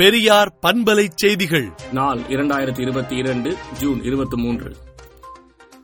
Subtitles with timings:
[0.00, 1.72] பெரியார் பண்பலை செய்திகள்.
[1.92, 4.76] நாள் இரண்டாயிரத்தி இருபத்தி இரண்டு ஜூன் இருபத்தி மூன்று.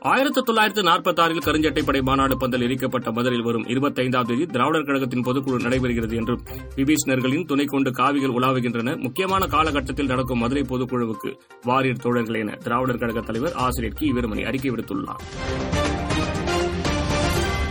[0.00, 5.60] ஆயிரத்தி தொள்ளாயிரத்து நாற்பத்தி ஆறில் கருஞ்சட்டைப்படை மாநாடு பந்தல் எரிக்கப்பட்ட மதுரையில் வரும் இருபத்தைந்தாம் தேதி திராவிடர் கழகத்தின் பொதுக்குழு
[5.62, 6.42] நடைபெறுகிறது என்றும்
[6.76, 9.00] விபீஷணர்களின் துணை கொண்டு காவிகள் உலாவுகின்றன.
[9.00, 14.12] முக்கியமான காலகட்டத்தில் நடக்கும் மதுரை பொதுக்குழுவுக்கு வாரியர் தோழர்கள் என திராவிடர் கழக தலைவர் ஆசிரியர் கி.
[14.12, 15.20] வீரமணி அறிக்கை விடுத்துள்ளார்.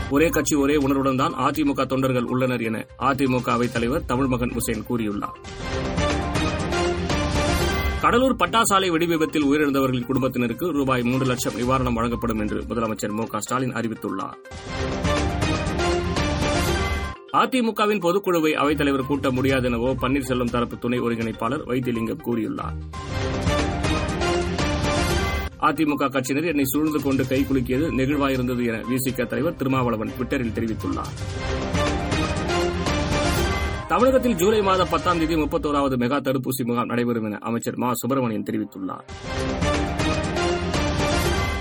[0.09, 5.67] ஒரே கட்சி ஒரே உணர்வுடன் தான் அதிமுக தொண்டர்கள் உள்ளனர் என அதிமுக அவைத் தலைவர் தமிழ்மகன் உசேன் கூறியுள்ளார்.
[8.01, 14.37] கடலூர் பட்டாசாலை வெடிவிபத்தில் உயிரிழந்தவர்களின் குடும்பத்தினருக்கு ரூபாய் மூன்று லட்சம் நிவாரணம் வழங்கப்படும் என்று முதலமைச்சர் மு ஸ்டாலின் அறிவித்துள்ளார்.
[17.33, 22.77] அதிமுகவின் பொதுக்குழுவை அவைத்தலைவர் கூட்ட முடியாது எனவோ பன்னீர்செல்வம் தரப்பு துணை ஒருங்கிணைப்பாளர் வைத்தியலிங்கம் கூறியுள்ளார்.
[25.59, 31.15] அதிமுக கட்சியினர் என்னை சூழ்ந்து கொண்டு கைகுலுக்கியது நெகிழ்வாயிருந்தது என விசிக தலைவர் திருமாவளவன் டுவிட்டரில் தெரிவித்துள்ளார்.
[33.89, 37.93] தமிழகத்தில் ஜூலை மாதம் பத்தாம் தேதி முப்பத்தோராவது மெகா தடுப்பூசி முகாம் நடைபெறும் என அமைச்சர் மா.
[37.93, 39.05] சுப்பிரமணியன் தெரிவித்துள்ளார்.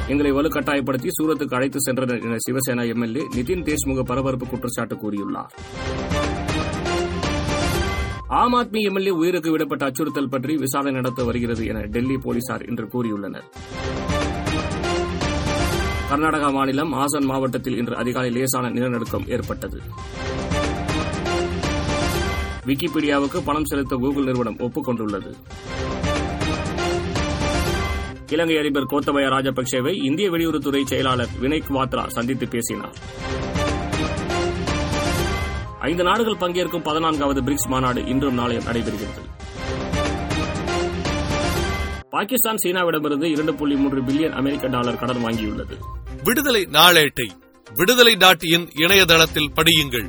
[0.09, 5.53] எங்களை வலுக்கட்டாயப்படுத்தி சூரத்துக்கு அழைத்து சென்றனர் என சிவசேனா எம்எல்ஏ நிதின் தேஷ்முக பரபரப்பு குற்றச்சாட்டு கூறியுள்ளார்.
[8.29, 13.49] ஆம் ஆத்மி எம்எல்ஏ உயிருக்கு விடப்பட்ட அச்சுறுத்தல் பற்றி விசாரணை நடத்த வருகிறது என டெல்லி போலீசார் இன்று கூறியுள்ளனர்.
[16.11, 19.81] கர்நாடகா மாநிலம் ஆசன் மாவட்டத்தில் இன்று அதிகாலை லேசான நிலநடுக்கம் ஏற்பட்டது.
[22.67, 25.33] விக்கிபீடியாவுக்கு பணம் செலுத்த கூகுள் நிறுவனம் ஒப்புக்கொண்டுள்ளது.
[28.33, 32.97] இலங்கை அதிபர் கோத்தபய ராஜபக்சேவை இந்திய வெளியுறவுத்துறை செயலாளர் வினய் வாத்ரா சந்தித்து பேசினார்.
[35.81, 39.23] ஐந்து நாடுகள் பங்கேற்கும் பதினான்காவது பிரிக்ஸ் மாநாடு இன்றும் நாளையும் நடைபெறுகிறது.
[42.11, 45.79] பாகிஸ்தான் சீனாவிடமிருந்து இரண்டு புள்ளி மூன்று பில்லியன் அமெரிக்க டாலர் கடன் வாங்கியுள்ளது.
[46.25, 47.29] விடுதலை நாளேட்டை
[47.75, 50.09] விடுதலை டாட் இன் இணையதளத்தில் படியுங்கள்.